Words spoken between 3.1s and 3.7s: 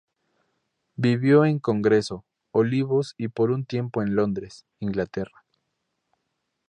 y por un